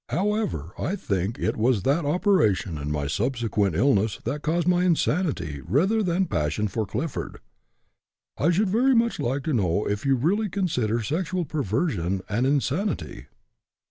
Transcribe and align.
However, 0.09 0.71
I 0.79 0.95
think 0.95 1.37
it 1.37 1.55
was 1.55 1.83
that 1.83 2.05
operation 2.05 2.79
and 2.79 2.91
my 2.91 3.05
subsequent 3.05 3.75
illness 3.75 4.17
that 4.23 4.41
caused 4.41 4.67
my 4.67 4.83
insanity 4.83 5.61
rather 5.63 6.01
than 6.01 6.25
passion 6.25 6.67
for 6.67 6.87
Clifford. 6.87 7.37
I 8.35 8.49
should 8.49 8.71
very 8.71 8.95
much 8.95 9.19
like 9.19 9.43
to 9.43 9.53
know 9.53 9.87
if 9.87 10.03
you 10.03 10.15
really 10.15 10.49
consider 10.49 11.03
sexual 11.03 11.45
perversion 11.45 12.21
an 12.29 12.47
insanity." 12.47 13.27